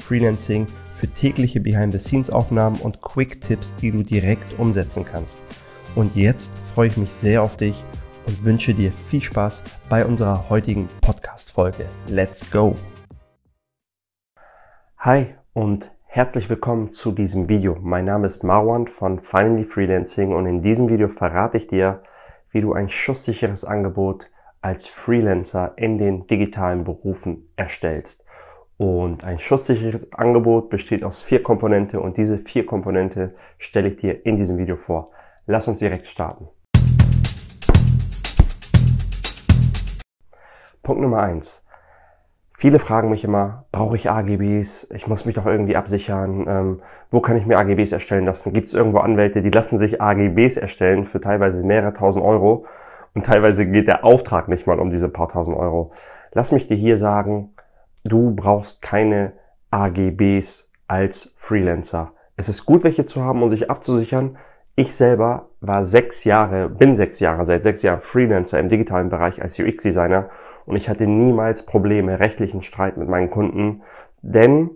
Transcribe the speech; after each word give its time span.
für 0.00 1.06
tägliche 1.06 1.60
Behind-the-Scenes-Aufnahmen 1.60 2.80
und 2.80 3.00
Quick-Tipps, 3.00 3.74
die 3.76 3.90
du 3.90 4.02
direkt 4.02 4.58
umsetzen 4.58 5.04
kannst. 5.04 5.38
Und 5.94 6.16
jetzt 6.16 6.52
freue 6.74 6.88
ich 6.88 6.96
mich 6.96 7.10
sehr 7.10 7.42
auf 7.42 7.56
dich 7.56 7.84
und 8.26 8.44
wünsche 8.44 8.74
dir 8.74 8.92
viel 8.92 9.20
Spaß 9.20 9.62
bei 9.88 10.04
unserer 10.04 10.48
heutigen 10.48 10.88
Podcast-Folge. 11.00 11.86
Let's 12.08 12.50
go! 12.50 12.76
Hi 14.98 15.34
und 15.52 15.90
herzlich 16.04 16.50
willkommen 16.50 16.92
zu 16.92 17.12
diesem 17.12 17.48
Video. 17.48 17.76
Mein 17.80 18.04
Name 18.04 18.26
ist 18.26 18.44
Marwan 18.44 18.86
von 18.86 19.20
Finally 19.20 19.64
Freelancing 19.64 20.34
und 20.34 20.46
in 20.46 20.62
diesem 20.62 20.88
Video 20.88 21.08
verrate 21.08 21.56
ich 21.56 21.66
dir, 21.66 22.02
wie 22.50 22.60
du 22.60 22.72
ein 22.72 22.88
schusssicheres 22.88 23.64
Angebot 23.64 24.26
als 24.60 24.86
Freelancer 24.86 25.72
in 25.76 25.96
den 25.96 26.26
digitalen 26.26 26.84
Berufen 26.84 27.48
erstellst. 27.56 28.24
Und 28.80 29.24
ein 29.24 29.38
schusssicheres 29.38 30.10
Angebot 30.14 30.70
besteht 30.70 31.04
aus 31.04 31.20
vier 31.20 31.42
Komponente 31.42 32.00
und 32.00 32.16
diese 32.16 32.38
vier 32.38 32.64
Komponente 32.64 33.34
stelle 33.58 33.90
ich 33.90 33.98
dir 33.98 34.24
in 34.24 34.38
diesem 34.38 34.56
Video 34.56 34.76
vor. 34.76 35.10
Lass 35.44 35.68
uns 35.68 35.80
direkt 35.80 36.06
starten. 36.06 36.48
Punkt 40.82 41.02
Nummer 41.02 41.20
eins: 41.20 41.62
Viele 42.56 42.78
fragen 42.78 43.10
mich 43.10 43.22
immer, 43.22 43.66
brauche 43.70 43.96
ich 43.96 44.08
AGBs? 44.08 44.90
Ich 44.94 45.06
muss 45.06 45.26
mich 45.26 45.34
doch 45.34 45.44
irgendwie 45.44 45.76
absichern. 45.76 46.46
Ähm, 46.48 46.82
wo 47.10 47.20
kann 47.20 47.36
ich 47.36 47.44
mir 47.44 47.58
AGBs 47.58 47.92
erstellen 47.92 48.24
lassen? 48.24 48.54
Gibt 48.54 48.68
es 48.68 48.72
irgendwo 48.72 49.00
Anwälte, 49.00 49.42
die 49.42 49.50
lassen 49.50 49.76
sich 49.76 50.00
AGBs 50.00 50.56
erstellen 50.56 51.04
für 51.04 51.20
teilweise 51.20 51.62
mehrere 51.62 51.92
tausend 51.92 52.24
Euro 52.24 52.64
und 53.12 53.26
teilweise 53.26 53.66
geht 53.66 53.88
der 53.88 54.06
Auftrag 54.06 54.48
nicht 54.48 54.66
mal 54.66 54.80
um 54.80 54.90
diese 54.90 55.10
paar 55.10 55.28
tausend 55.28 55.58
Euro. 55.58 55.92
Lass 56.32 56.50
mich 56.50 56.66
dir 56.66 56.76
hier 56.76 56.96
sagen, 56.96 57.52
du 58.04 58.34
brauchst 58.34 58.82
keine 58.82 59.32
AGBs 59.70 60.70
als 60.88 61.34
Freelancer. 61.36 62.12
Es 62.36 62.48
ist 62.48 62.64
gut, 62.66 62.84
welche 62.84 63.06
zu 63.06 63.22
haben 63.22 63.42
und 63.42 63.50
sich 63.50 63.70
abzusichern. 63.70 64.36
Ich 64.74 64.94
selber 64.94 65.50
war 65.60 65.84
sechs 65.84 66.24
Jahre, 66.24 66.68
bin 66.68 66.96
sechs 66.96 67.20
Jahre, 67.20 67.44
seit 67.44 67.62
sechs 67.62 67.82
Jahren 67.82 68.00
Freelancer 68.00 68.58
im 68.58 68.68
digitalen 68.68 69.10
Bereich 69.10 69.42
als 69.42 69.58
UX-Designer 69.58 70.30
und 70.64 70.76
ich 70.76 70.88
hatte 70.88 71.06
niemals 71.06 71.66
Probleme, 71.66 72.18
rechtlichen 72.18 72.62
Streit 72.62 72.96
mit 72.96 73.08
meinen 73.08 73.30
Kunden, 73.30 73.82
denn 74.22 74.70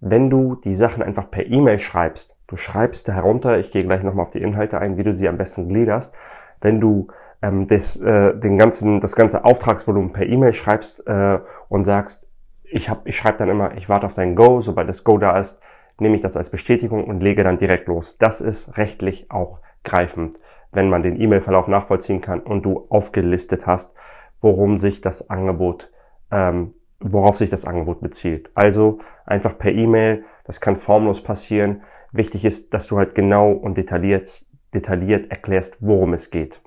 wenn 0.00 0.30
du 0.30 0.54
die 0.54 0.74
Sachen 0.74 1.02
einfach 1.02 1.30
per 1.30 1.46
E-Mail 1.46 1.80
schreibst, 1.80 2.36
du 2.46 2.56
schreibst 2.56 3.08
herunter, 3.08 3.58
ich 3.58 3.72
gehe 3.72 3.84
gleich 3.84 4.02
nochmal 4.02 4.26
auf 4.26 4.30
die 4.30 4.42
Inhalte 4.42 4.78
ein, 4.78 4.96
wie 4.96 5.02
du 5.02 5.16
sie 5.16 5.28
am 5.28 5.38
besten 5.38 5.68
gliederst, 5.68 6.14
wenn 6.60 6.80
du 6.80 7.08
ähm, 7.42 7.66
das, 7.66 8.00
äh, 8.00 8.34
den 8.38 8.58
ganzen, 8.58 9.00
das 9.00 9.16
ganze 9.16 9.44
Auftragsvolumen 9.44 10.12
per 10.12 10.26
E-Mail 10.26 10.52
schreibst 10.52 11.06
äh, 11.06 11.40
und 11.68 11.84
sagst, 11.84 12.27
ich, 12.70 12.88
hab, 12.88 13.06
ich 13.06 13.16
schreibe 13.16 13.38
dann 13.38 13.48
immer, 13.48 13.76
ich 13.76 13.88
warte 13.88 14.06
auf 14.06 14.14
dein 14.14 14.34
Go, 14.34 14.60
sobald 14.60 14.88
das 14.88 15.04
Go 15.04 15.18
da 15.18 15.38
ist, 15.38 15.60
nehme 15.98 16.16
ich 16.16 16.22
das 16.22 16.36
als 16.36 16.50
Bestätigung 16.50 17.04
und 17.04 17.20
lege 17.20 17.44
dann 17.44 17.56
direkt 17.56 17.88
los. 17.88 18.18
Das 18.18 18.40
ist 18.40 18.76
rechtlich 18.76 19.30
auch 19.30 19.58
greifend, 19.84 20.36
wenn 20.72 20.88
man 20.88 21.02
den 21.02 21.20
E-Mail-Verlauf 21.20 21.66
nachvollziehen 21.66 22.20
kann 22.20 22.40
und 22.40 22.62
du 22.62 22.86
aufgelistet 22.88 23.66
hast, 23.66 23.94
worum 24.40 24.78
sich 24.78 25.00
das 25.00 25.30
Angebot, 25.30 25.90
ähm, 26.30 26.72
worauf 27.00 27.36
sich 27.36 27.50
das 27.50 27.64
Angebot 27.64 28.00
bezieht. 28.00 28.50
Also 28.54 29.00
einfach 29.26 29.58
per 29.58 29.72
E-Mail, 29.72 30.24
das 30.44 30.60
kann 30.60 30.76
formlos 30.76 31.22
passieren. 31.22 31.82
Wichtig 32.12 32.44
ist, 32.44 32.74
dass 32.74 32.86
du 32.86 32.96
halt 32.98 33.14
genau 33.14 33.52
und 33.52 33.76
detailliert, 33.76 34.44
detailliert 34.74 35.30
erklärst, 35.30 35.78
worum 35.80 36.12
es 36.12 36.30
geht. 36.30 36.60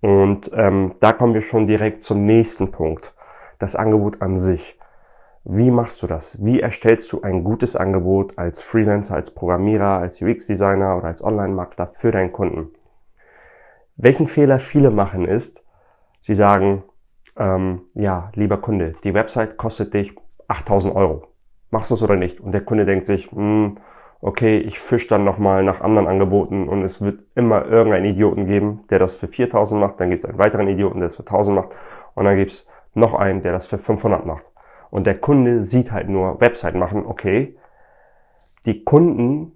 Und 0.00 0.50
ähm, 0.54 0.94
da 1.00 1.12
kommen 1.12 1.34
wir 1.34 1.42
schon 1.42 1.66
direkt 1.66 2.02
zum 2.02 2.26
nächsten 2.26 2.72
Punkt. 2.72 3.14
Das 3.58 3.76
Angebot 3.76 4.20
an 4.20 4.36
sich. 4.36 4.76
Wie 5.44 5.72
machst 5.72 6.00
du 6.02 6.06
das? 6.06 6.44
Wie 6.44 6.60
erstellst 6.60 7.12
du 7.12 7.22
ein 7.22 7.42
gutes 7.42 7.74
Angebot 7.74 8.38
als 8.38 8.62
Freelancer, 8.62 9.16
als 9.16 9.34
Programmierer, 9.34 9.98
als 9.98 10.22
UX-Designer 10.22 10.96
oder 10.96 11.08
als 11.08 11.22
Online-Marketer 11.24 11.90
für 11.94 12.12
deinen 12.12 12.30
Kunden? 12.30 12.68
Welchen 13.96 14.28
Fehler 14.28 14.60
viele 14.60 14.92
machen 14.92 15.26
ist, 15.26 15.64
sie 16.20 16.36
sagen, 16.36 16.84
ähm, 17.36 17.82
ja, 17.94 18.30
lieber 18.34 18.58
Kunde, 18.58 18.94
die 19.02 19.14
Website 19.14 19.56
kostet 19.56 19.94
dich 19.94 20.14
8000 20.46 20.94
Euro. 20.94 21.26
Machst 21.70 21.90
du 21.90 21.94
es 21.94 22.02
oder 22.04 22.14
nicht? 22.14 22.38
Und 22.40 22.52
der 22.52 22.60
Kunde 22.60 22.86
denkt 22.86 23.06
sich, 23.06 23.32
hm, 23.32 23.78
okay, 24.20 24.58
ich 24.58 24.78
fisch 24.78 25.08
dann 25.08 25.24
nochmal 25.24 25.64
nach 25.64 25.80
anderen 25.80 26.06
Angeboten 26.06 26.68
und 26.68 26.84
es 26.84 27.00
wird 27.00 27.20
immer 27.34 27.66
irgendeinen 27.66 28.04
Idioten 28.04 28.46
geben, 28.46 28.84
der 28.90 29.00
das 29.00 29.14
für 29.14 29.26
4000 29.26 29.80
macht, 29.80 29.98
dann 29.98 30.10
gibt 30.10 30.22
es 30.22 30.28
einen 30.28 30.38
weiteren 30.38 30.68
Idioten, 30.68 31.00
der 31.00 31.08
das 31.08 31.16
für 31.16 31.26
1000 31.26 31.56
macht 31.56 31.70
und 32.14 32.26
dann 32.26 32.36
gibt 32.36 32.52
es 32.52 32.68
noch 32.94 33.14
einen, 33.14 33.42
der 33.42 33.50
das 33.50 33.66
für 33.66 33.78
500 33.78 34.24
macht. 34.24 34.44
Und 34.92 35.06
der 35.06 35.18
Kunde 35.18 35.62
sieht 35.62 35.90
halt 35.90 36.10
nur 36.10 36.38
Website 36.42 36.74
machen, 36.74 37.06
okay. 37.06 37.56
Die 38.66 38.84
Kunden, 38.84 39.52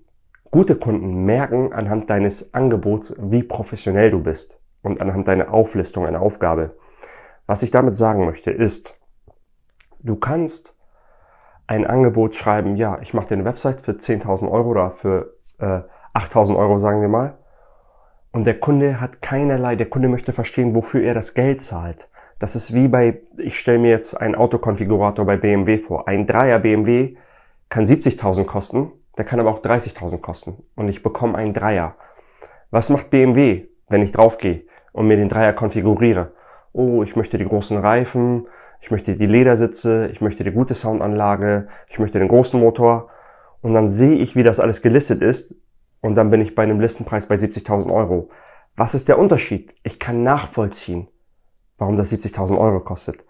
gute 0.51 0.77
Kunden 0.77 1.27
merken 1.27 1.75
anhand 1.75 2.09
deines 2.09 2.55
Angebots, 2.55 3.15
wie 3.19 3.43
professionell 3.43 4.11
du 4.11 4.23
bist 4.23 4.59
und 4.81 4.99
anhand 5.03 5.29
deiner 5.29 5.53
Auflistung 5.53 6.07
einer 6.07 6.23
Aufgabe. 6.23 6.79
Was 7.45 7.63
ich 7.63 7.71
damit 7.71 7.95
sagen 7.95 8.25
möchte 8.25 8.51
ist, 8.51 8.99
du 9.99 10.17
kannst 10.17 10.75
ein 11.67 11.87
Angebot 11.87 12.35
schreiben, 12.35 12.77
ja, 12.77 12.99
ich 13.03 13.13
mache 13.13 13.27
dir 13.27 13.35
eine 13.35 13.45
Website 13.45 13.83
für 13.83 13.93
10.000 13.93 14.51
Euro 14.51 14.71
oder 14.71 14.91
für 14.91 15.35
äh, 15.59 15.83
8.000 16.15 16.57
Euro, 16.57 16.79
sagen 16.79 17.03
wir 17.03 17.09
mal. 17.09 17.37
Und 18.33 18.47
der 18.47 18.59
Kunde 18.59 19.03
hat 19.03 19.21
keinerlei, 19.21 19.77
der 19.77 19.91
Kunde 19.91 20.09
möchte 20.09 20.33
verstehen, 20.33 20.75
wofür 20.75 21.03
er 21.03 21.13
das 21.13 21.35
Geld 21.35 21.61
zahlt. 21.61 22.09
Das 22.39 22.55
ist 22.55 22.75
wie 22.75 22.89
bei, 22.89 23.23
ich 23.39 23.59
stelle 23.59 23.79
mir 23.79 23.91
jetzt 23.91 24.15
einen 24.15 24.35
Autokonfigurator 24.35 25.25
bei 25.25 25.39
BMW 25.39 25.79
vor. 25.79 26.07
Ein 26.07 26.27
Dreier 26.27 26.59
BMW 26.59 27.17
kann 27.71 27.87
70.000 27.87 28.45
kosten, 28.45 28.93
der 29.17 29.25
kann 29.25 29.41
aber 29.41 29.51
auch 29.51 29.63
30.000 29.63 30.19
kosten. 30.19 30.63
Und 30.75 30.89
ich 30.89 31.03
bekomme 31.03 31.39
einen 31.39 31.55
Dreier. 31.55 31.97
Was 32.71 32.91
macht 32.91 33.09
BMW, 33.09 33.69
wenn 33.89 34.03
ich 34.03 34.13
draufgehe 34.13 34.65
und 34.93 35.07
mir 35.07 35.17
den 35.17 35.31
Dreier 35.31 35.55
konfiguriere? 35.55 36.33
Oh, 36.73 37.03
ich 37.03 37.17
möchte 37.17 37.39
die 37.39 37.47
großen 37.47 37.79
Reifen, 37.79 38.47
ich 38.83 38.91
möchte 38.91 39.17
die 39.17 39.27
Ledersitze, 39.27 40.09
ich 40.13 40.21
möchte 40.21 40.45
die 40.45 40.53
gute 40.53 40.75
Soundanlage, 40.75 41.69
ich 41.89 41.99
möchte 41.99 42.19
den 42.19 42.29
großen 42.29 42.61
Motor. 42.61 43.09
Und 43.63 43.73
dann 43.73 43.89
sehe 43.89 44.19
ich, 44.19 44.37
wie 44.37 44.43
das 44.43 44.61
alles 44.61 44.83
gelistet 44.83 45.23
ist. 45.23 45.55
Und 46.03 46.17
dann 46.17 46.31
bin 46.31 46.43
ich 46.43 46.55
bei 46.55 46.65
einem 46.65 46.81
Listenpreis 46.81 47.27
bei 47.27 47.37
70.000 47.37 47.91
Euro. 47.91 48.29
Was 48.77 48.95
ist 48.95 49.09
der 49.09 49.19
Unterschied? 49.19 49.75
Ich 49.83 49.99
kann 49.99 50.23
nachvollziehen, 50.23 51.09
warum 51.78 51.97
das 51.97 52.12
70.000 52.12 52.59
Euro 52.59 52.81
kostet. 52.81 53.25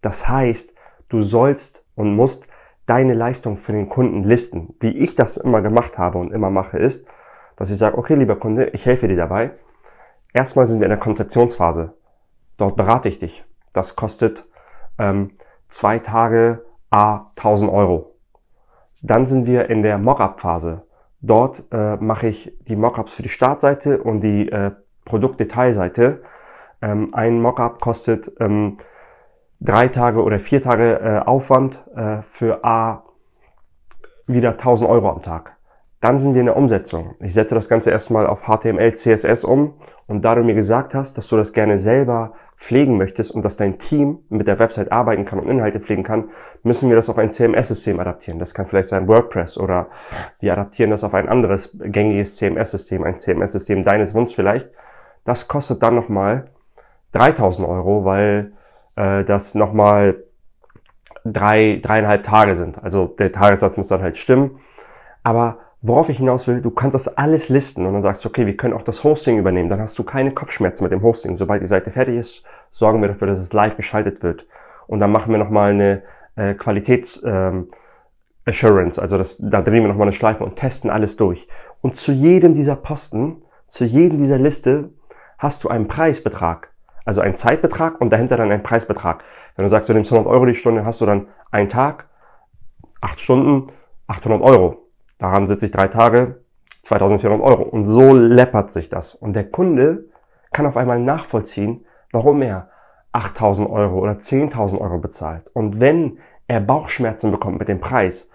Das 0.00 0.28
heißt, 0.28 0.74
du 1.08 1.22
sollst 1.22 1.84
und 1.94 2.14
musst 2.14 2.46
deine 2.86 3.14
Leistung 3.14 3.58
für 3.58 3.72
den 3.72 3.88
Kunden 3.88 4.24
listen. 4.24 4.74
Wie 4.80 4.96
ich 4.96 5.14
das 5.14 5.36
immer 5.36 5.60
gemacht 5.60 5.98
habe 5.98 6.18
und 6.18 6.32
immer 6.32 6.50
mache, 6.50 6.78
ist, 6.78 7.06
dass 7.56 7.70
ich 7.70 7.78
sage, 7.78 7.98
okay, 7.98 8.14
lieber 8.14 8.36
Kunde, 8.36 8.68
ich 8.68 8.86
helfe 8.86 9.08
dir 9.08 9.16
dabei. 9.16 9.52
Erstmal 10.32 10.66
sind 10.66 10.80
wir 10.80 10.86
in 10.86 10.90
der 10.90 10.98
Konzeptionsphase. 10.98 11.94
Dort 12.58 12.76
berate 12.76 13.08
ich 13.08 13.18
dich. 13.18 13.44
Das 13.72 13.96
kostet 13.96 14.46
ähm, 14.98 15.32
zwei 15.68 15.98
Tage 15.98 16.64
a 16.90 17.30
1000 17.36 17.72
Euro. 17.72 18.14
Dann 19.02 19.26
sind 19.26 19.46
wir 19.46 19.68
in 19.70 19.82
der 19.82 19.98
Mockup-Phase. 19.98 20.82
Dort 21.20 21.64
äh, 21.72 21.96
mache 21.96 22.28
ich 22.28 22.56
die 22.60 22.76
Mockups 22.76 23.14
für 23.14 23.22
die 23.22 23.28
Startseite 23.28 24.02
und 24.02 24.20
die 24.20 24.48
äh, 24.48 24.72
Produktdetailseite 25.04 26.22
ähm, 26.82 27.14
ein 27.14 27.40
Mockup 27.40 27.80
kostet 27.80 28.30
ähm, 28.40 28.76
drei 29.60 29.88
Tage 29.88 30.22
oder 30.22 30.38
vier 30.38 30.62
Tage 30.62 31.00
äh, 31.00 31.18
Aufwand 31.26 31.84
äh, 31.94 32.18
für 32.30 32.64
A 32.64 33.04
wieder 34.26 34.50
1000 34.50 34.88
Euro 34.88 35.10
am 35.10 35.22
Tag. 35.22 35.56
Dann 36.00 36.18
sind 36.18 36.34
wir 36.34 36.40
in 36.40 36.46
der 36.46 36.56
Umsetzung. 36.56 37.14
Ich 37.20 37.32
setze 37.32 37.54
das 37.54 37.68
Ganze 37.68 37.90
erstmal 37.90 38.26
auf 38.26 38.42
HTML, 38.42 38.92
CSS 38.92 39.44
um 39.44 39.74
und 40.06 40.24
da 40.24 40.34
du 40.34 40.42
mir 40.44 40.54
gesagt 40.54 40.94
hast, 40.94 41.16
dass 41.16 41.28
du 41.28 41.36
das 41.36 41.52
gerne 41.52 41.78
selber 41.78 42.34
pflegen 42.58 42.96
möchtest 42.96 43.32
und 43.32 43.44
dass 43.44 43.56
dein 43.56 43.78
Team 43.78 44.18
mit 44.28 44.46
der 44.46 44.58
Website 44.58 44.92
arbeiten 44.92 45.24
kann 45.24 45.38
und 45.38 45.48
Inhalte 45.48 45.80
pflegen 45.80 46.02
kann, 46.02 46.30
müssen 46.62 46.88
wir 46.88 46.96
das 46.96 47.08
auf 47.08 47.18
ein 47.18 47.30
CMS-System 47.30 47.98
adaptieren. 48.00 48.38
Das 48.38 48.54
kann 48.54 48.66
vielleicht 48.66 48.88
sein 48.88 49.08
WordPress 49.08 49.58
oder 49.58 49.88
wir 50.40 50.52
adaptieren 50.52 50.90
das 50.90 51.04
auf 51.04 51.14
ein 51.14 51.28
anderes 51.28 51.76
gängiges 51.78 52.36
CMS-System, 52.36 53.02
ein 53.02 53.18
CMS-System 53.18 53.84
deines 53.84 54.14
Wunsch 54.14 54.34
vielleicht. 54.34 54.70
Das 55.24 55.48
kostet 55.48 55.82
dann 55.82 55.94
nochmal 55.94 56.50
3000 57.16 57.66
Euro, 57.66 58.04
weil 58.04 58.52
äh, 58.96 59.24
das 59.24 59.54
nochmal 59.54 60.22
drei, 61.24 61.80
dreieinhalb 61.82 62.24
Tage 62.24 62.56
sind. 62.56 62.82
Also 62.82 63.06
der 63.06 63.32
Tagessatz 63.32 63.76
muss 63.76 63.88
dann 63.88 64.02
halt 64.02 64.16
stimmen. 64.16 64.58
Aber 65.22 65.58
worauf 65.82 66.08
ich 66.08 66.18
hinaus 66.18 66.46
will, 66.46 66.60
du 66.60 66.70
kannst 66.70 66.94
das 66.94 67.16
alles 67.16 67.48
listen 67.48 67.86
und 67.86 67.92
dann 67.92 68.02
sagst 68.02 68.24
du, 68.24 68.28
okay, 68.28 68.46
wir 68.46 68.56
können 68.56 68.74
auch 68.74 68.82
das 68.82 69.02
Hosting 69.04 69.38
übernehmen. 69.38 69.68
Dann 69.68 69.80
hast 69.80 69.98
du 69.98 70.04
keine 70.04 70.32
Kopfschmerzen 70.32 70.84
mit 70.84 70.92
dem 70.92 71.02
Hosting. 71.02 71.36
Sobald 71.36 71.62
die 71.62 71.66
Seite 71.66 71.90
fertig 71.90 72.16
ist, 72.16 72.42
sorgen 72.70 73.00
wir 73.00 73.08
dafür, 73.08 73.28
dass 73.28 73.38
es 73.38 73.52
live 73.52 73.76
geschaltet 73.76 74.22
wird. 74.22 74.46
Und 74.86 75.00
dann 75.00 75.10
machen 75.10 75.32
wir 75.32 75.38
nochmal 75.38 75.70
eine 75.70 76.02
äh, 76.36 76.54
Qualitäts... 76.54 77.22
Ähm, 77.24 77.68
Assurance, 78.46 79.02
also 79.02 79.18
das, 79.18 79.38
da 79.40 79.60
drehen 79.60 79.82
wir 79.82 79.88
nochmal 79.88 80.06
eine 80.06 80.12
Schleife 80.12 80.44
und 80.44 80.54
testen 80.54 80.88
alles 80.88 81.16
durch. 81.16 81.48
Und 81.82 81.96
zu 81.96 82.12
jedem 82.12 82.54
dieser 82.54 82.76
Posten, 82.76 83.42
zu 83.66 83.84
jedem 83.84 84.18
dieser 84.18 84.38
Liste 84.38 84.90
hast 85.36 85.64
du 85.64 85.68
einen 85.68 85.88
Preisbetrag. 85.88 86.70
Also 87.06 87.22
einen 87.22 87.34
Zeitbetrag 87.34 88.00
und 88.00 88.10
dahinter 88.10 88.36
dann 88.36 88.52
einen 88.52 88.62
Preisbetrag. 88.62 89.24
Wenn 89.54 89.62
du 89.62 89.70
sagst, 89.70 89.88
du 89.88 89.94
nimmst 89.94 90.12
100 90.12 90.30
Euro 90.30 90.44
die 90.44 90.54
Stunde, 90.54 90.84
hast 90.84 91.00
du 91.00 91.06
dann 91.06 91.28
einen 91.50 91.70
Tag, 91.70 92.08
acht 93.00 93.20
Stunden, 93.20 93.72
800 94.08 94.42
Euro. 94.42 94.88
Daran 95.18 95.46
sitze 95.46 95.66
ich 95.66 95.72
drei 95.72 95.88
Tage, 95.88 96.42
2400 96.82 97.40
Euro. 97.40 97.62
Und 97.62 97.84
so 97.84 98.12
läppert 98.14 98.72
sich 98.72 98.88
das. 98.88 99.14
Und 99.14 99.34
der 99.34 99.50
Kunde 99.50 100.04
kann 100.52 100.66
auf 100.66 100.76
einmal 100.76 100.98
nachvollziehen, 100.98 101.86
warum 102.12 102.42
er 102.42 102.68
8000 103.12 103.68
Euro 103.70 103.98
oder 103.98 104.12
10.000 104.12 104.78
Euro 104.80 104.98
bezahlt. 104.98 105.48
Und 105.52 105.80
wenn 105.80 106.18
er 106.48 106.60
Bauchschmerzen 106.60 107.30
bekommt 107.30 107.58
mit 107.58 107.68
dem 107.68 107.80
Preis, 107.80 108.30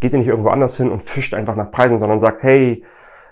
geht 0.00 0.12
er 0.12 0.18
nicht 0.18 0.28
irgendwo 0.28 0.50
anders 0.50 0.76
hin 0.76 0.90
und 0.90 1.02
fischt 1.02 1.34
einfach 1.34 1.56
nach 1.56 1.70
Preisen, 1.70 1.98
sondern 1.98 2.20
sagt, 2.20 2.42
hey, 2.42 2.84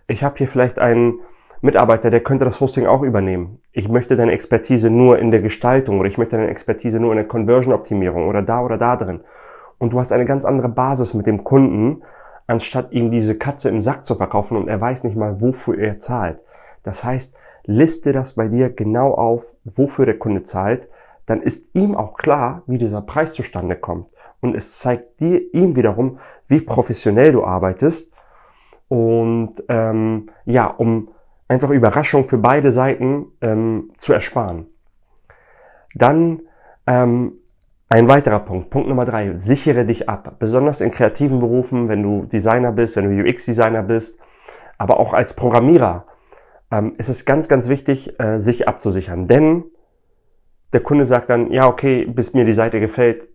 ich 0.08 0.24
habe 0.24 0.36
hier 0.38 0.48
vielleicht 0.48 0.78
einen 0.78 1.20
Mitarbeiter, 1.66 2.10
der 2.10 2.20
könnte 2.20 2.44
das 2.44 2.60
Hosting 2.60 2.86
auch 2.86 3.02
übernehmen. 3.02 3.60
Ich 3.72 3.88
möchte 3.88 4.16
deine 4.16 4.32
Expertise 4.32 4.88
nur 4.88 5.18
in 5.18 5.30
der 5.30 5.42
Gestaltung 5.42 5.98
oder 6.00 6.08
ich 6.08 6.16
möchte 6.16 6.36
deine 6.36 6.48
Expertise 6.48 6.98
nur 6.98 7.12
in 7.12 7.16
der 7.16 7.28
Conversion-Optimierung 7.28 8.26
oder 8.28 8.40
da 8.40 8.62
oder 8.62 8.78
da 8.78 8.96
drin. 8.96 9.20
Und 9.78 9.92
du 9.92 10.00
hast 10.00 10.12
eine 10.12 10.24
ganz 10.24 10.44
andere 10.44 10.70
Basis 10.70 11.12
mit 11.12 11.26
dem 11.26 11.44
Kunden, 11.44 12.02
anstatt 12.46 12.92
ihm 12.92 13.10
diese 13.10 13.36
Katze 13.36 13.68
im 13.68 13.82
Sack 13.82 14.04
zu 14.04 14.14
verkaufen 14.14 14.56
und 14.56 14.68
er 14.68 14.80
weiß 14.80 15.04
nicht 15.04 15.16
mal, 15.16 15.40
wofür 15.40 15.78
er 15.78 15.98
zahlt. 15.98 16.38
Das 16.82 17.04
heißt, 17.04 17.36
liste 17.64 18.12
das 18.12 18.34
bei 18.34 18.48
dir 18.48 18.70
genau 18.70 19.12
auf, 19.12 19.52
wofür 19.64 20.06
der 20.06 20.18
Kunde 20.18 20.44
zahlt, 20.44 20.88
dann 21.26 21.42
ist 21.42 21.74
ihm 21.74 21.96
auch 21.96 22.14
klar, 22.14 22.62
wie 22.66 22.78
dieser 22.78 23.02
Preis 23.02 23.34
zustande 23.34 23.74
kommt. 23.74 24.12
Und 24.40 24.54
es 24.54 24.78
zeigt 24.78 25.20
dir 25.20 25.52
ihm 25.52 25.74
wiederum, 25.74 26.20
wie 26.46 26.60
professionell 26.60 27.32
du 27.32 27.44
arbeitest. 27.44 28.12
Und 28.88 29.54
ähm, 29.68 30.30
ja, 30.44 30.68
um 30.68 31.08
einfach 31.48 31.70
Überraschung 31.70 32.28
für 32.28 32.38
beide 32.38 32.72
Seiten 32.72 33.26
ähm, 33.40 33.90
zu 33.98 34.12
ersparen. 34.12 34.66
Dann 35.94 36.42
ähm, 36.86 37.32
ein 37.88 38.08
weiterer 38.08 38.40
Punkt, 38.40 38.70
Punkt 38.70 38.88
Nummer 38.88 39.04
drei, 39.04 39.38
sichere 39.38 39.84
dich 39.84 40.08
ab. 40.08 40.36
Besonders 40.38 40.80
in 40.80 40.90
kreativen 40.90 41.38
Berufen, 41.38 41.88
wenn 41.88 42.02
du 42.02 42.24
Designer 42.24 42.72
bist, 42.72 42.96
wenn 42.96 43.04
du 43.04 43.22
UX-Designer 43.22 43.82
bist, 43.82 44.18
aber 44.76 44.98
auch 44.98 45.12
als 45.12 45.34
Programmierer 45.34 46.06
ähm, 46.70 46.94
ist 46.98 47.08
es 47.08 47.24
ganz, 47.24 47.48
ganz 47.48 47.68
wichtig, 47.68 48.18
äh, 48.18 48.40
sich 48.40 48.66
abzusichern. 48.66 49.28
Denn 49.28 49.64
der 50.72 50.80
Kunde 50.80 51.06
sagt 51.06 51.30
dann, 51.30 51.52
ja, 51.52 51.68
okay, 51.68 52.04
bis 52.06 52.34
mir 52.34 52.44
die 52.44 52.54
Seite 52.54 52.80
gefällt, 52.80 53.28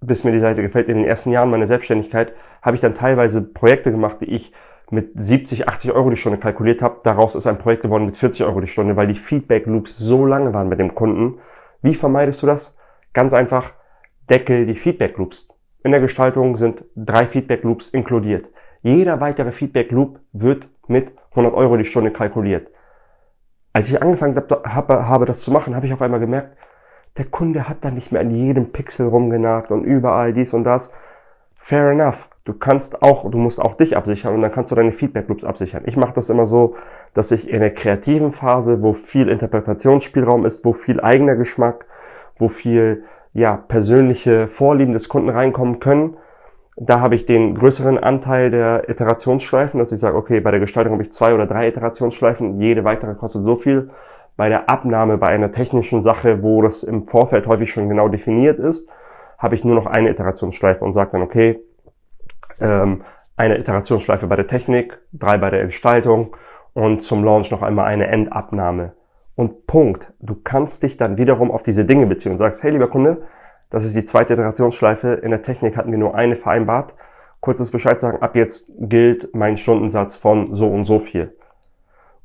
bis 0.00 0.24
mir 0.24 0.32
die 0.32 0.38
Seite 0.38 0.62
gefällt 0.62 0.88
in 0.88 0.98
den 0.98 1.06
ersten 1.06 1.30
Jahren 1.30 1.50
meiner 1.50 1.66
Selbstständigkeit, 1.66 2.32
habe 2.62 2.76
ich 2.76 2.80
dann 2.80 2.94
teilweise 2.94 3.42
Projekte 3.42 3.90
gemacht, 3.90 4.18
die 4.20 4.26
ich 4.26 4.52
mit 4.92 5.12
70, 5.14 5.68
80 5.68 5.92
Euro 5.92 6.10
die 6.10 6.16
Stunde 6.16 6.38
kalkuliert 6.38 6.82
habe. 6.82 7.00
Daraus 7.02 7.34
ist 7.34 7.46
ein 7.46 7.58
Projekt 7.58 7.82
geworden 7.82 8.04
mit 8.04 8.16
40 8.16 8.44
Euro 8.44 8.60
die 8.60 8.66
Stunde, 8.66 8.94
weil 8.94 9.06
die 9.06 9.14
Feedback 9.14 9.66
Loops 9.66 9.96
so 9.96 10.26
lange 10.26 10.52
waren 10.52 10.68
mit 10.68 10.78
dem 10.78 10.94
Kunden. 10.94 11.38
Wie 11.80 11.94
vermeidest 11.94 12.42
du 12.42 12.46
das? 12.46 12.76
Ganz 13.14 13.32
einfach, 13.32 13.72
deckel 14.28 14.66
die 14.66 14.74
Feedback 14.74 15.16
Loops. 15.16 15.48
In 15.82 15.92
der 15.92 16.00
Gestaltung 16.00 16.56
sind 16.56 16.84
drei 16.94 17.26
Feedback 17.26 17.64
Loops 17.64 17.88
inkludiert. 17.88 18.50
Jeder 18.82 19.20
weitere 19.20 19.50
Feedback 19.50 19.90
Loop 19.92 20.20
wird 20.32 20.68
mit 20.88 21.12
100 21.30 21.54
Euro 21.54 21.76
die 21.78 21.86
Stunde 21.86 22.10
kalkuliert. 22.10 22.70
Als 23.72 23.88
ich 23.88 24.02
angefangen 24.02 24.36
habe, 24.36 25.08
habe 25.08 25.24
das 25.24 25.40
zu 25.40 25.50
machen, 25.50 25.74
habe 25.74 25.86
ich 25.86 25.94
auf 25.94 26.02
einmal 26.02 26.20
gemerkt, 26.20 26.58
der 27.16 27.24
Kunde 27.24 27.66
hat 27.68 27.78
da 27.80 27.90
nicht 27.90 28.12
mehr 28.12 28.20
an 28.20 28.30
jedem 28.30 28.72
Pixel 28.72 29.06
rumgenagt 29.06 29.70
und 29.70 29.84
überall 29.84 30.34
dies 30.34 30.52
und 30.52 30.64
das. 30.64 30.92
Fair 31.56 31.90
enough. 31.90 32.28
Du 32.44 32.54
kannst 32.54 33.02
auch, 33.02 33.30
du 33.30 33.38
musst 33.38 33.60
auch 33.60 33.74
dich 33.74 33.96
absichern 33.96 34.34
und 34.34 34.42
dann 34.42 34.50
kannst 34.50 34.72
du 34.72 34.74
deine 34.74 34.92
Feedback 34.92 35.28
Loops 35.28 35.44
absichern. 35.44 35.84
Ich 35.86 35.96
mache 35.96 36.14
das 36.14 36.28
immer 36.28 36.44
so, 36.44 36.74
dass 37.14 37.30
ich 37.30 37.48
in 37.48 37.60
der 37.60 37.72
kreativen 37.72 38.32
Phase, 38.32 38.82
wo 38.82 38.94
viel 38.94 39.28
Interpretationsspielraum 39.28 40.44
ist, 40.44 40.64
wo 40.64 40.72
viel 40.72 41.00
eigener 41.00 41.36
Geschmack, 41.36 41.86
wo 42.36 42.48
viel 42.48 43.04
ja 43.32 43.56
persönliche 43.56 44.48
Vorlieben 44.48 44.92
des 44.92 45.08
Kunden 45.08 45.28
reinkommen 45.28 45.78
können, 45.78 46.16
da 46.76 47.00
habe 47.00 47.14
ich 47.14 47.26
den 47.26 47.54
größeren 47.54 47.98
Anteil 47.98 48.50
der 48.50 48.88
Iterationsschleifen, 48.88 49.78
dass 49.78 49.92
ich 49.92 50.00
sage, 50.00 50.16
okay, 50.16 50.40
bei 50.40 50.50
der 50.50 50.60
Gestaltung 50.60 50.94
habe 50.94 51.02
ich 51.02 51.12
zwei 51.12 51.34
oder 51.34 51.46
drei 51.46 51.68
Iterationsschleifen, 51.68 52.60
jede 52.60 52.82
weitere 52.82 53.14
kostet 53.14 53.44
so 53.44 53.56
viel. 53.56 53.90
Bei 54.36 54.48
der 54.48 54.70
Abnahme, 54.70 55.18
bei 55.18 55.28
einer 55.28 55.52
technischen 55.52 56.02
Sache, 56.02 56.42
wo 56.42 56.62
das 56.62 56.82
im 56.82 57.06
Vorfeld 57.06 57.46
häufig 57.46 57.70
schon 57.70 57.88
genau 57.88 58.08
definiert 58.08 58.58
ist, 58.58 58.88
habe 59.38 59.54
ich 59.54 59.64
nur 59.64 59.74
noch 59.74 59.86
eine 59.86 60.10
Iterationsschleife 60.10 60.84
und 60.84 60.94
sage 60.94 61.10
dann, 61.12 61.22
okay, 61.22 61.60
ähm, 62.62 63.02
eine 63.36 63.58
Iterationsschleife 63.58 64.26
bei 64.26 64.36
der 64.36 64.46
Technik, 64.46 65.00
drei 65.12 65.38
bei 65.38 65.50
der 65.50 65.66
Gestaltung 65.66 66.36
und 66.74 67.02
zum 67.02 67.24
Launch 67.24 67.50
noch 67.50 67.62
einmal 67.62 67.86
eine 67.86 68.06
Endabnahme. 68.06 68.92
Und 69.34 69.66
Punkt. 69.66 70.12
Du 70.20 70.36
kannst 70.42 70.82
dich 70.82 70.96
dann 70.96 71.18
wiederum 71.18 71.50
auf 71.50 71.62
diese 71.62 71.84
Dinge 71.84 72.06
beziehen 72.06 72.32
und 72.32 72.38
sagst, 72.38 72.62
hey 72.62 72.70
lieber 72.70 72.88
Kunde, 72.88 73.22
das 73.70 73.84
ist 73.84 73.96
die 73.96 74.04
zweite 74.04 74.34
Iterationsschleife. 74.34 75.14
In 75.14 75.30
der 75.30 75.42
Technik 75.42 75.76
hatten 75.76 75.90
wir 75.90 75.98
nur 75.98 76.14
eine 76.14 76.36
vereinbart. 76.36 76.94
Kurzes 77.40 77.70
Bescheid 77.70 77.98
sagen, 77.98 78.22
ab 78.22 78.36
jetzt 78.36 78.70
gilt 78.78 79.34
mein 79.34 79.56
Stundensatz 79.56 80.14
von 80.14 80.54
so 80.54 80.68
und 80.68 80.84
so 80.84 81.00
viel. 81.00 81.36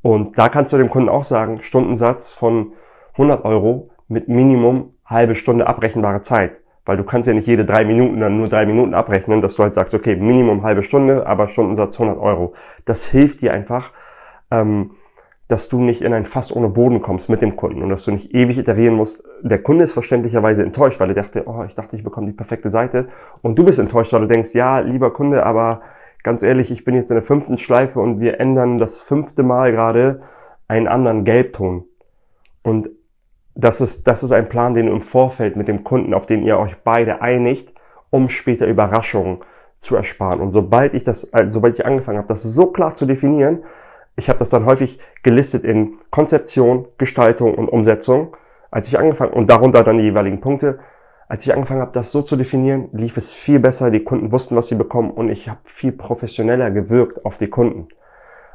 Und 0.01 0.37
da 0.37 0.49
kannst 0.49 0.73
du 0.73 0.77
dem 0.77 0.89
Kunden 0.89 1.09
auch 1.09 1.23
sagen, 1.23 1.63
Stundensatz 1.63 2.31
von 2.31 2.73
100 3.13 3.45
Euro 3.45 3.89
mit 4.07 4.27
Minimum 4.27 4.93
halbe 5.05 5.35
Stunde 5.35 5.67
abrechenbare 5.67 6.21
Zeit. 6.21 6.57
Weil 6.87 6.95
du 6.95 7.03
kannst 7.03 7.27
ja 7.27 7.33
nicht 7.33 7.47
jede 7.47 7.65
drei 7.65 7.83
Minuten 7.83 8.21
dann 8.21 8.37
nur 8.37 8.47
drei 8.47 8.65
Minuten 8.65 8.93
abrechnen, 8.93 9.41
dass 9.41 9.55
du 9.55 9.63
halt 9.63 9.73
sagst, 9.73 9.93
okay, 9.93 10.15
Minimum 10.15 10.63
halbe 10.63 10.83
Stunde, 10.83 11.27
aber 11.27 11.49
Stundensatz 11.49 11.99
100 11.99 12.17
Euro. 12.17 12.53
Das 12.85 13.05
hilft 13.05 13.41
dir 13.41 13.51
einfach, 13.51 13.91
ähm, 14.51 14.91
dass 15.49 15.67
du 15.67 15.81
nicht 15.81 16.01
in 16.01 16.13
ein 16.13 16.25
Fass 16.25 16.55
ohne 16.55 16.69
Boden 16.69 17.01
kommst 17.01 17.29
mit 17.29 17.41
dem 17.41 17.57
Kunden 17.57 17.83
und 17.83 17.89
dass 17.89 18.05
du 18.05 18.11
nicht 18.11 18.33
ewig 18.33 18.57
iterieren 18.57 18.95
musst. 18.95 19.25
Der 19.41 19.61
Kunde 19.61 19.83
ist 19.83 19.91
verständlicherweise 19.91 20.63
enttäuscht, 20.63 21.01
weil 21.01 21.09
er 21.09 21.15
dachte, 21.15 21.43
oh, 21.45 21.65
ich 21.65 21.75
dachte, 21.75 21.97
ich 21.97 22.05
bekomme 22.05 22.27
die 22.27 22.33
perfekte 22.33 22.69
Seite. 22.69 23.09
Und 23.41 23.59
du 23.59 23.65
bist 23.65 23.79
enttäuscht, 23.79 24.13
weil 24.13 24.21
du 24.21 24.27
denkst, 24.27 24.53
ja, 24.53 24.79
lieber 24.79 25.11
Kunde, 25.11 25.45
aber 25.45 25.81
ganz 26.23 26.41
ehrlich, 26.41 26.71
ich 26.71 26.85
bin 26.85 26.95
jetzt 26.95 27.11
in 27.11 27.15
der 27.15 27.23
fünften 27.23 27.57
Schleife 27.57 27.99
und 27.99 28.21
wir 28.21 28.39
ändern 28.39 28.77
das 28.77 29.01
fünfte 29.01 29.43
Mal 29.43 29.73
gerade 29.73 30.21
einen 30.69 30.87
anderen 30.87 31.25
Gelbton. 31.25 31.83
Und 32.63 32.89
das 33.57 33.81
ist, 33.81 34.07
das 34.07 34.23
ist 34.23 34.31
ein 34.31 34.47
Plan, 34.49 34.73
den 34.73 34.85
du 34.85 34.91
im 34.91 35.01
Vorfeld 35.01 35.55
mit 35.55 35.67
dem 35.67 35.83
Kunden, 35.83 36.13
auf 36.13 36.27
den 36.27 36.43
ihr 36.43 36.59
euch 36.59 36.77
beide 36.83 37.21
einigt, 37.21 37.73
um 38.11 38.29
später 38.29 38.67
Überraschungen 38.67 39.39
zu 39.79 39.95
ersparen. 39.95 40.39
Und 40.39 40.51
sobald 40.51 40.93
ich 40.93 41.03
das, 41.03 41.33
also 41.33 41.53
sobald 41.55 41.77
ich 41.77 41.85
angefangen 41.85 42.19
habe, 42.19 42.27
das 42.27 42.43
so 42.43 42.67
klar 42.67 42.93
zu 42.93 43.05
definieren, 43.05 43.63
ich 44.15 44.29
habe 44.29 44.39
das 44.39 44.49
dann 44.49 44.65
häufig 44.65 44.99
gelistet 45.23 45.63
in 45.63 45.97
Konzeption, 46.11 46.87
Gestaltung 46.97 47.55
und 47.55 47.67
Umsetzung. 47.67 48.35
Als 48.69 48.87
ich 48.87 48.99
angefangen 48.99 49.33
und 49.33 49.49
darunter 49.49 49.83
dann 49.83 49.97
die 49.97 50.05
jeweiligen 50.05 50.41
Punkte. 50.41 50.79
Als 51.27 51.45
ich 51.45 51.53
angefangen 51.53 51.81
habe, 51.81 51.91
das 51.93 52.11
so 52.11 52.21
zu 52.21 52.35
definieren, 52.35 52.89
lief 52.93 53.17
es 53.17 53.31
viel 53.31 53.59
besser. 53.59 53.91
Die 53.91 54.03
Kunden 54.03 54.31
wussten, 54.31 54.55
was 54.55 54.67
sie 54.67 54.75
bekommen 54.75 55.11
und 55.11 55.29
ich 55.29 55.49
habe 55.49 55.59
viel 55.63 55.91
professioneller 55.91 56.71
gewirkt 56.71 57.25
auf 57.25 57.37
die 57.37 57.47
Kunden. 57.47 57.87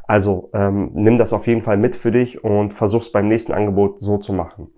Also 0.06 0.50
ähm, 0.52 0.90
nimm 0.94 1.16
das 1.16 1.32
auf 1.32 1.46
jeden 1.46 1.62
Fall 1.62 1.76
mit 1.76 1.96
für 1.96 2.10
dich 2.10 2.44
und 2.44 2.74
versuch's 2.74 3.10
beim 3.10 3.28
nächsten 3.28 3.52
Angebot 3.52 4.02
so 4.02 4.18
zu 4.18 4.32
machen. 4.32 4.68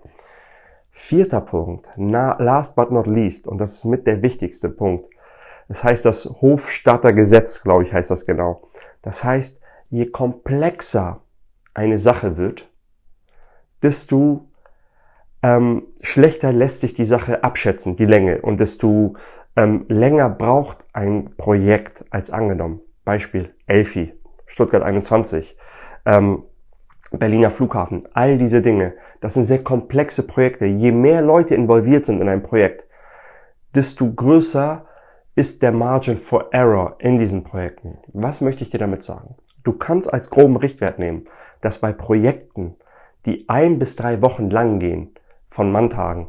Vierter 0.97 1.41
Punkt, 1.41 1.91
na, 1.97 2.41
last 2.41 2.77
but 2.77 2.93
not 2.93 3.09
least, 3.09 3.49
und 3.49 3.59
das 3.59 3.75
ist 3.75 3.85
mit 3.85 4.07
der 4.07 4.23
wichtigste 4.23 4.69
Punkt. 4.69 5.13
Das 5.67 5.83
heißt 5.83 6.05
das 6.05 6.25
Hofstadtergesetz, 6.25 7.63
glaube 7.63 7.83
ich, 7.83 7.93
heißt 7.93 8.13
das 8.13 8.25
genau. 8.27 8.69
Das 9.03 9.25
heißt, 9.25 9.61
je 9.91 10.07
komplexer 10.07 11.21
eine 11.75 11.99
Sache 11.99 12.37
wird, 12.37 12.71
desto 13.83 14.47
ähm, 15.43 15.89
schlechter 16.01 16.53
lässt 16.53 16.81
sich 16.81 16.95
die 16.95 17.05
Sache 17.05 17.43
abschätzen, 17.43 17.97
die 17.97 18.07
Länge, 18.07 18.41
und 18.43 18.61
desto 18.61 19.17
ähm, 19.57 19.87
länger 19.89 20.31
braucht 20.31 20.79
ein 20.93 21.35
Projekt 21.37 22.05
als 22.11 22.31
angenommen. 22.31 22.81
Beispiel 23.05 23.53
Elfi, 23.67 24.15
Stuttgart 24.47 24.85
21. 24.85 25.57
Ähm, 26.07 26.45
Berliner 27.19 27.51
Flughafen, 27.51 28.09
all 28.13 28.39
diese 28.39 28.63
Dinge, 28.63 28.95
das 29.25 29.33
sind 29.33 29.47
sehr 29.47 29.65
komplexe 29.65 30.27
Projekte. 30.27 30.67
Je 30.67 30.93
mehr 30.93 31.23
Leute 31.23 31.55
involviert 31.55 32.05
sind 32.05 32.21
in 32.21 32.29
ein 32.29 32.43
Projekt, 32.43 32.87
desto 33.75 34.13
größer 34.13 34.85
ist 35.35 35.63
der 35.63 35.73
Margin 35.73 36.19
for 36.19 36.53
Error 36.53 36.97
in 36.99 37.19
diesen 37.19 37.43
Projekten. 37.43 37.97
Was 38.13 38.43
möchte 38.43 38.65
ich 38.65 38.71
dir 38.71 38.77
damit 38.77 39.03
sagen? 39.03 39.37
Du 39.63 39.73
kannst 39.73 40.13
als 40.13 40.29
groben 40.29 40.57
Richtwert 40.57 40.99
nehmen, 40.99 41.27
dass 41.63 41.79
bei 41.79 41.91
Projekten, 41.95 42.77
die 43.25 43.49
ein 43.49 43.79
bis 43.79 43.97
drei 43.97 44.21
Wochen 44.21 44.51
lang 44.51 44.79
gehen, 44.79 45.15
von 45.49 45.73
Manntagen, 45.73 46.29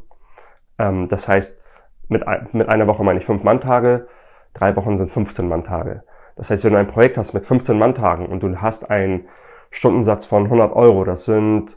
ähm, 0.79 1.09
das 1.09 1.27
heißt, 1.27 1.59
mit, 2.07 2.23
mit 2.53 2.69
einer 2.69 2.87
Woche 2.87 3.03
meine 3.03 3.19
ich 3.19 3.25
fünf 3.25 3.43
Manntage, 3.43 4.07
drei 4.53 4.73
Wochen 4.77 4.97
sind 4.97 5.11
15 5.11 5.49
Manntage, 5.49 6.03
Das 6.37 6.49
heißt, 6.49 6.63
wenn 6.63 6.71
du 6.71 6.79
ein 6.79 6.87
Projekt 6.87 7.17
hast 7.17 7.33
mit 7.33 7.45
15 7.45 7.77
Manntagen 7.77 8.27
und 8.27 8.41
du 8.41 8.55
hast 8.61 8.89
einen 8.89 9.27
Stundensatz 9.69 10.23
von 10.23 10.45
100 10.45 10.73
Euro, 10.73 11.03
das 11.03 11.25
sind 11.25 11.75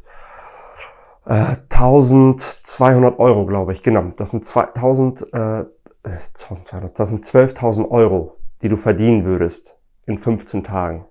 äh, 1.29 1.57
1200 1.71 3.19
Euro, 3.19 3.47
glaube 3.47 3.73
ich, 3.73 3.83
genau. 3.83 4.13
Das 4.17 4.31
sind 4.31 4.45
2000, 4.45 5.33
äh, 5.33 5.65
1200, 6.05 6.85
äh, 6.91 6.95
das 6.95 7.11
sind 7.11 7.25
12.000 7.25 7.91
Euro, 7.91 8.37
die 8.63 8.69
du 8.69 8.77
verdienen 8.77 9.25
würdest 9.25 9.77
in 10.07 10.19
15 10.19 10.65
Tagen. 10.65 11.05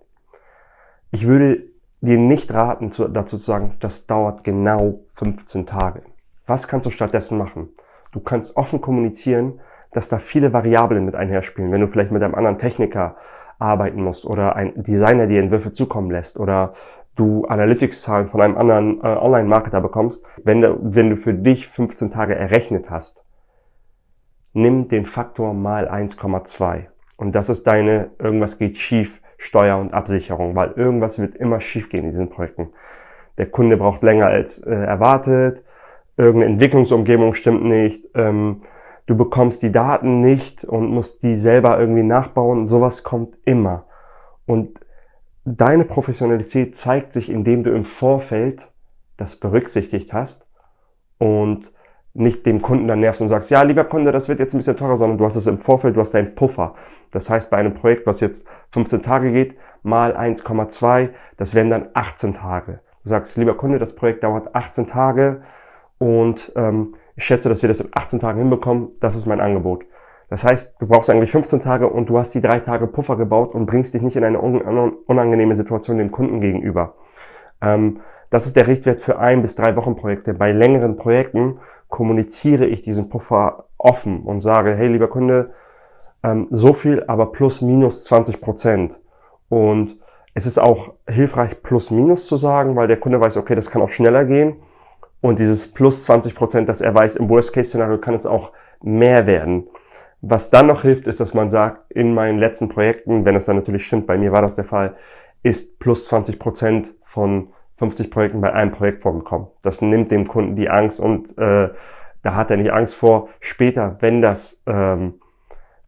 Ich 1.12 1.27
würde 1.27 1.63
dir 2.01 2.17
nicht 2.17 2.53
raten, 2.53 2.91
zu, 2.91 3.07
dazu 3.07 3.38
zu 3.38 3.45
sagen, 3.45 3.75
das 3.79 4.07
dauert 4.07 4.43
genau 4.43 5.01
15 5.13 5.65
Tage. 5.65 6.01
Was 6.45 6.67
kannst 6.67 6.86
du 6.86 6.89
stattdessen 6.89 7.38
machen? 7.38 7.69
Du 8.12 8.19
kannst 8.19 8.57
offen 8.57 8.81
kommunizieren, 8.81 9.59
dass 9.91 10.09
da 10.09 10.17
viele 10.17 10.51
Variablen 10.53 11.05
mit 11.05 11.15
einherspielen. 11.15 11.71
Wenn 11.71 11.81
du 11.81 11.88
vielleicht 11.88 12.12
mit 12.12 12.24
einem 12.24 12.36
anderen 12.36 12.57
Techniker 12.57 13.17
arbeiten 13.59 14.03
musst 14.03 14.25
oder 14.25 14.55
ein 14.55 14.83
Designer 14.83 15.27
dir 15.27 15.41
Entwürfe 15.41 15.71
zukommen 15.71 16.12
lässt 16.12 16.39
oder 16.39 16.74
du 17.17 17.45
Analytics-Zahlen 17.45 18.29
von 18.29 18.41
einem 18.41 18.57
anderen 18.57 19.01
äh, 19.01 19.07
Online-Marketer 19.07 19.81
bekommst, 19.81 20.25
wenn 20.43 20.62
du, 20.62 20.77
wenn 20.81 21.09
du 21.09 21.17
für 21.17 21.33
dich 21.33 21.67
15 21.67 22.12
Tage 22.12 22.36
errechnet 22.36 22.89
hast, 22.89 23.25
nimm 24.53 24.88
den 24.88 25.05
Faktor 25.05 25.53
mal 25.53 25.89
1,2. 25.89 26.86
Und 27.17 27.36
das 27.36 27.50
ist 27.50 27.67
deine, 27.67 28.12
irgendwas 28.19 28.57
geht 28.57 28.77
schief, 28.77 29.21
Steuer 29.38 29.77
und 29.77 29.93
Absicherung, 29.93 30.55
weil 30.55 30.71
irgendwas 30.71 31.19
wird 31.19 31.36
immer 31.36 31.62
schief 31.62 31.89
gehen 31.89 32.05
in 32.05 32.12
diesen 32.12 32.29
Projekten. 32.29 32.69
Der 33.38 33.47
Kunde 33.47 33.77
braucht 33.77 34.01
länger 34.01 34.27
als 34.27 34.59
äh, 34.59 34.74
erwartet, 34.74 35.63
irgendeine 36.17 36.53
Entwicklungsumgebung 36.53 37.36
stimmt 37.36 37.63
nicht, 37.63 38.07
ähm, 38.15 38.57
du 39.05 39.15
bekommst 39.15 39.62
die 39.62 39.71
Daten 39.71 40.21
nicht 40.21 40.65
und 40.65 40.89
musst 40.89 41.21
die 41.24 41.36
selber 41.36 41.79
irgendwie 41.79 42.03
nachbauen. 42.03 42.67
Sowas 42.67 43.03
kommt 43.03 43.38
immer. 43.45 43.86
Und 44.45 44.79
deine 45.56 45.86
Professionalität 45.86 46.75
zeigt 46.75 47.13
sich, 47.13 47.30
indem 47.30 47.63
du 47.63 47.72
im 47.72 47.86
Vorfeld 47.86 48.68
das 49.16 49.38
berücksichtigt 49.38 50.12
hast 50.12 50.48
und 51.18 51.72
nicht 52.13 52.46
dem 52.46 52.62
Kunden 52.62 52.88
dann 52.88 53.00
nervst 53.00 53.22
und 53.22 53.30
sagst, 53.30 53.50
ja, 53.50 53.62
lieber 53.62 53.86
Kunde, 53.86 54.12
das 54.12 54.27
wird 54.27 54.39
jetzt 54.39 54.54
ein 54.54 54.58
bisschen 54.58 54.75
teurer, 54.75 54.98
sondern 54.98 55.18
du 55.18 55.25
hast 55.25 55.36
es 55.36 55.48
im 55.48 55.58
Vorfeld, 55.58 55.96
du 55.96 56.01
hast 56.01 56.13
deinen 56.13 56.36
Puffer. 56.36 56.75
Das 57.12 57.30
heißt, 57.30 57.50
bei 57.50 57.58
einem 57.58 57.75
Projekt, 57.75 58.06
was 58.06 58.20
jetzt 58.20 58.46
15 58.72 59.01
Tage 59.01 59.32
geht, 59.32 59.56
mal 59.84 60.18
1,2, 60.18 61.12
das 61.38 61.54
wären 61.54 61.70
dann 61.70 61.89
18 61.94 62.34
Tage. 62.34 62.82
Du 63.04 63.10
sagst, 63.10 63.38
lieber 63.38 63.56
Kunde, 63.56 63.80
das 63.80 63.96
Projekt 63.96 64.24
dauert 64.24 64.54
18 64.54 64.88
Tage 64.88 65.44
und 65.98 66.51
ähm, 66.56 66.94
ich 67.16 67.24
schätze, 67.24 67.48
dass 67.48 67.62
wir 67.62 67.70
das 67.70 67.80
in 67.80 67.89
18 67.94 68.20
Tagen 68.20 68.39
hinbekommen. 68.39 68.89
Das 69.00 69.16
ist 69.16 69.27
mein 69.27 69.39
Angebot. 69.39 69.86
Das 70.29 70.43
heißt, 70.43 70.75
du 70.79 70.88
brauchst 70.88 71.10
eigentlich 71.10 71.31
15 71.31 71.62
Tage 71.62 71.88
und 71.88 72.10
du 72.10 72.19
hast 72.19 72.34
die 72.34 72.41
drei 72.41 72.60
Tage 72.60 72.88
Puffer 72.88 73.15
gebaut 73.15 73.55
und 73.55 73.65
bringst 73.65 73.93
dich 73.93 74.01
nicht 74.01 74.17
in 74.17 74.24
eine 74.24 74.39
unangenehme 74.39 75.55
Situation 75.55 75.98
dem 75.98 76.12
Kunden 76.12 76.41
gegenüber. 76.41 76.96
Ähm, 77.62 78.01
das 78.29 78.46
ist 78.46 78.57
der 78.57 78.67
Richtwert 78.67 79.00
für 79.00 79.19
ein 79.19 79.41
bis 79.41 79.55
drei 79.55 79.75
Wochen 79.77 79.96
Projekte. 79.96 80.34
Bei 80.34 80.51
längeren 80.51 80.98
Projekten 80.98 81.60
kommuniziere 81.88 82.65
ich 82.65 82.81
diesen 82.81 83.07
Puffer 83.07 83.65
offen 83.77 84.24
und 84.24 84.41
sage, 84.41 84.75
hey, 84.75 84.88
lieber 84.88 85.07
Kunde, 85.07 85.51
ähm, 86.24 86.48
so 86.51 86.74
viel, 86.74 87.05
aber 87.07 87.31
plus 87.31 87.62
minus 87.62 88.03
20 88.03 88.41
Prozent. 88.41 89.00
Und 89.48 89.98
es 90.34 90.46
ist 90.46 90.57
auch 90.57 90.93
hilfreich, 91.07 91.63
plus 91.63 91.89
minus 91.89 92.27
zu 92.27 92.36
sagen, 92.36 92.75
weil 92.75 92.88
der 92.88 93.00
Kunde 93.00 93.22
weiß, 93.22 93.38
okay, 93.38 93.55
das 93.55 93.72
kann 93.72 93.81
auch 93.81 93.89
schneller 93.89 94.25
gehen. 94.25 94.57
Und 95.22 95.39
dieses 95.39 95.72
plus 95.72 96.03
20 96.03 96.36
Prozent, 96.36 96.69
dass 96.69 96.81
er 96.81 96.93
weiß, 96.93 97.15
im 97.15 97.29
Worst-Case-Szenario 97.29 97.98
kann 97.98 98.13
es 98.13 98.25
auch 98.25 98.51
mehr 98.81 99.25
werden. 99.25 99.67
Was 100.21 100.50
dann 100.50 100.67
noch 100.67 100.81
hilft, 100.81 101.07
ist, 101.07 101.19
dass 101.19 101.33
man 101.33 101.50
sagt, 101.50 101.91
in 101.91 102.13
meinen 102.13 102.39
letzten 102.39 102.69
Projekten, 102.69 103.25
wenn 103.25 103.36
es 103.36 103.45
dann 103.45 103.55
natürlich 103.55 103.86
stimmt, 103.86 104.07
bei 104.07 104.17
mir 104.17 104.31
war 104.31 104.41
das 104.41 104.55
der 104.55 104.65
Fall, 104.65 104.95
ist 105.43 105.79
plus 105.79 106.07
20 106.07 106.39
Prozent 106.39 106.93
von 107.05 107.50
50 107.77 108.09
Projekten 108.09 108.41
bei 108.41 108.51
einem 108.51 108.71
Projekt 108.71 109.03
vorgekommen. 109.03 109.47
Das 109.62 109.81
nimmt 109.81 110.12
dem 110.12 110.27
Kunden 110.27 110.55
die 110.55 110.69
Angst 110.69 111.00
und 111.00 111.38
äh, 111.38 111.69
da 112.24 112.36
hat 112.36 112.50
er 112.50 112.57
nicht 112.57 112.74
Angst 112.74 112.95
vor. 112.95 113.29
Später, 113.39 113.97
wenn 114.00 114.21
das 114.21 114.63
ähm, 114.65 115.15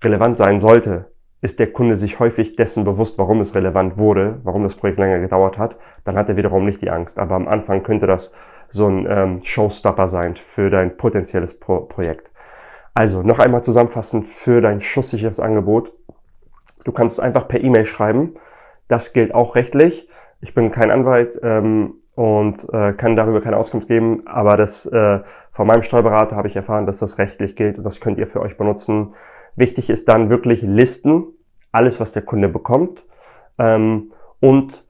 relevant 0.03 0.37
sein 0.37 0.59
sollte, 0.59 1.11
ist 1.41 1.59
der 1.59 1.71
Kunde 1.71 1.95
sich 1.95 2.19
häufig 2.19 2.55
dessen 2.55 2.83
bewusst, 2.83 3.17
warum 3.17 3.39
es 3.39 3.55
relevant 3.55 3.97
wurde, 3.97 4.39
warum 4.43 4.63
das 4.63 4.75
Projekt 4.75 4.99
länger 4.99 5.19
gedauert 5.19 5.57
hat, 5.57 5.77
dann 6.03 6.15
hat 6.15 6.29
er 6.29 6.37
wiederum 6.37 6.65
nicht 6.65 6.81
die 6.81 6.91
Angst. 6.91 7.17
Aber 7.17 7.35
am 7.35 7.47
Anfang 7.47 7.81
könnte 7.81 8.07
das 8.07 8.31
so 8.71 8.87
ein 8.87 9.07
ähm, 9.09 9.39
Showstopper 9.43 10.07
sein 10.07 10.35
für 10.35 10.69
dein 10.69 10.97
potenzielles 10.97 11.59
Pro 11.59 11.81
Projekt. 11.81 12.29
Also 12.99 13.21
noch 13.21 13.39
einmal 13.39 13.63
zusammenfassend 13.63 14.27
für 14.27 14.59
dein 14.59 14.81
schusssicheres 14.81 15.39
Angebot. 15.39 15.93
Du 16.83 16.91
kannst 16.91 17.17
es 17.17 17.23
einfach 17.23 17.47
per 17.47 17.63
E-Mail 17.63 17.85
schreiben. 17.85 18.33
Das 18.89 19.13
gilt 19.13 19.33
auch 19.33 19.55
rechtlich. 19.55 20.09
Ich 20.41 20.53
bin 20.53 20.69
kein 20.69 20.91
Anwalt 20.91 21.39
ähm, 21.41 21.93
und 22.15 22.67
äh, 22.73 22.91
kann 22.91 23.15
darüber 23.15 23.39
keine 23.39 23.55
Auskunft 23.55 23.87
geben, 23.87 24.23
aber 24.27 24.57
das 24.57 24.85
äh, 24.85 25.21
von 25.53 25.65
meinem 25.65 25.83
Steuerberater 25.83 26.35
habe 26.35 26.49
ich 26.49 26.57
erfahren, 26.57 26.85
dass 26.85 26.99
das 26.99 27.19
rechtlich 27.19 27.55
gilt 27.55 27.77
und 27.77 27.85
das 27.85 28.01
könnt 28.01 28.17
ihr 28.17 28.27
für 28.27 28.41
euch 28.41 28.57
benutzen. 28.57 29.13
Wichtig 29.55 29.89
ist 29.89 30.09
dann 30.09 30.29
wirklich 30.29 30.61
Listen, 30.61 31.27
alles 31.71 32.01
was 32.01 32.11
der 32.11 32.23
Kunde 32.23 32.49
bekommt 32.49 33.05
ähm, 33.59 34.11
und 34.41 34.88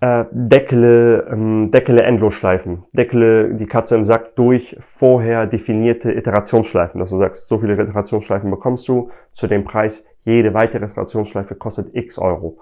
äh, 0.00 0.24
Deckle, 0.30 1.28
ähm, 1.30 1.70
Deckle 1.70 2.02
Endlosschleifen. 2.02 2.84
Deckle 2.92 3.54
die 3.54 3.66
Katze 3.66 3.96
im 3.96 4.04
Sack 4.04 4.34
durch 4.36 4.76
vorher 4.96 5.46
definierte 5.46 6.12
Iterationsschleifen. 6.12 7.00
Dass 7.00 7.10
du 7.10 7.18
sagst, 7.18 7.48
so 7.48 7.58
viele 7.58 7.74
Iterationsschleifen 7.74 8.50
bekommst 8.50 8.88
du 8.88 9.10
zu 9.32 9.46
dem 9.46 9.64
Preis. 9.64 10.06
Jede 10.24 10.54
weitere 10.54 10.86
Iterationsschleife 10.86 11.54
kostet 11.54 11.94
x 11.94 12.18
Euro. 12.18 12.58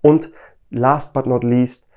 Und 0.00 0.32
last 0.70 1.14
but 1.14 1.26
not 1.26 1.44
least, 1.44 1.88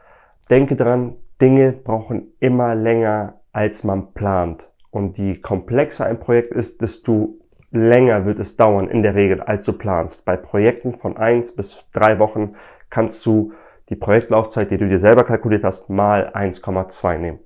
denke 0.50 0.76
dran, 0.76 1.16
Dinge 1.42 1.72
brauchen 1.72 2.34
immer 2.40 2.76
länger, 2.76 3.40
als 3.52 3.84
man 3.84 4.14
plant. 4.14 4.70
Und 4.92 5.18
je 5.18 5.36
komplexer 5.36 6.06
ein 6.06 6.20
Projekt 6.20 6.54
ist, 6.54 6.82
desto 6.82 7.36
länger 7.72 8.26
wird 8.26 8.40
es 8.40 8.56
dauern 8.56 8.88
in 8.88 9.02
der 9.02 9.16
Regel, 9.16 9.42
als 9.42 9.64
du 9.64 9.74
planst. 9.74 10.26
Bei 10.26 10.38
Projekten 10.38 10.96
von 11.00 11.18
eins 11.18 11.56
bis 11.56 11.88
drei 11.92 12.20
Wochen 12.20 12.56
kannst 12.90 13.26
du 13.26 13.54
die 13.90 13.96
Projektlaufzeit, 13.96 14.72
die 14.72 14.78
du 14.78 14.88
dir 14.88 15.00
selber 15.00 15.24
kalkuliert 15.24 15.64
hast, 15.64 15.90
mal 15.90 16.32
1,2 16.34 17.18
nehmen. 17.18 17.40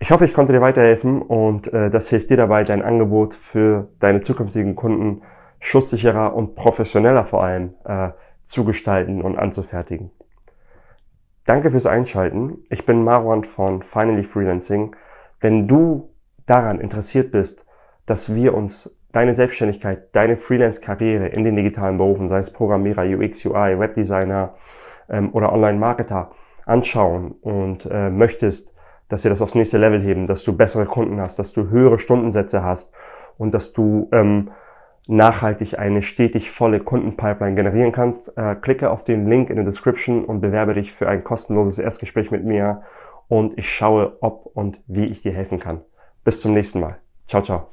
Ich 0.00 0.10
hoffe, 0.10 0.24
ich 0.24 0.34
konnte 0.34 0.52
dir 0.52 0.60
weiterhelfen 0.60 1.22
und 1.22 1.72
äh, 1.72 1.88
das 1.88 2.08
hilft 2.08 2.30
dir 2.30 2.36
dabei, 2.36 2.64
dein 2.64 2.82
Angebot 2.82 3.34
für 3.34 3.88
deine 4.00 4.20
zukünftigen 4.20 4.74
Kunden 4.74 5.22
schusssicherer 5.60 6.34
und 6.34 6.56
professioneller 6.56 7.24
vor 7.24 7.44
allem 7.44 7.74
äh, 7.84 8.10
zu 8.42 8.64
gestalten 8.64 9.22
und 9.22 9.38
anzufertigen. 9.38 10.10
Danke 11.44 11.70
fürs 11.70 11.86
Einschalten. 11.86 12.64
Ich 12.68 12.84
bin 12.84 13.04
Marwan 13.04 13.44
von 13.44 13.82
Finally 13.82 14.24
Freelancing. 14.24 14.96
Wenn 15.40 15.68
du 15.68 16.10
daran 16.46 16.80
interessiert 16.80 17.30
bist, 17.30 17.66
dass 18.06 18.34
wir 18.34 18.54
uns 18.54 18.96
deine 19.12 19.34
Selbstständigkeit, 19.34 20.14
deine 20.14 20.36
Freelance-Karriere 20.36 21.28
in 21.28 21.44
den 21.44 21.54
digitalen 21.56 21.98
Berufen, 21.98 22.28
sei 22.28 22.38
es 22.38 22.52
Programmierer, 22.52 23.04
UX, 23.04 23.44
UI, 23.44 23.78
Webdesigner 23.78 24.54
ähm, 25.08 25.30
oder 25.32 25.52
Online-Marketer 25.52 26.30
anschauen 26.66 27.32
und 27.40 27.86
äh, 27.90 28.10
möchtest, 28.10 28.74
dass 29.08 29.24
wir 29.24 29.30
das 29.30 29.42
aufs 29.42 29.54
nächste 29.54 29.78
Level 29.78 30.00
heben, 30.00 30.26
dass 30.26 30.44
du 30.44 30.56
bessere 30.56 30.86
Kunden 30.86 31.20
hast, 31.20 31.38
dass 31.38 31.52
du 31.52 31.68
höhere 31.68 31.98
Stundensätze 31.98 32.62
hast 32.62 32.94
und 33.36 33.52
dass 33.52 33.72
du 33.72 34.08
ähm, 34.12 34.50
nachhaltig 35.08 35.78
eine 35.78 36.02
stetig 36.02 36.50
volle 36.50 36.80
Kundenpipeline 36.80 37.56
generieren 37.56 37.92
kannst, 37.92 38.36
äh, 38.36 38.54
klicke 38.54 38.90
auf 38.90 39.04
den 39.04 39.28
Link 39.28 39.50
in 39.50 39.56
der 39.56 39.64
Description 39.64 40.24
und 40.24 40.40
bewerbe 40.40 40.74
dich 40.74 40.92
für 40.92 41.08
ein 41.08 41.24
kostenloses 41.24 41.78
Erstgespräch 41.78 42.30
mit 42.30 42.44
mir 42.44 42.82
und 43.28 43.58
ich 43.58 43.74
schaue, 43.74 44.16
ob 44.20 44.46
und 44.54 44.80
wie 44.86 45.06
ich 45.06 45.22
dir 45.22 45.32
helfen 45.32 45.58
kann. 45.58 45.80
Bis 46.24 46.40
zum 46.40 46.54
nächsten 46.54 46.80
Mal. 46.80 46.98
Ciao, 47.26 47.42
ciao. 47.42 47.72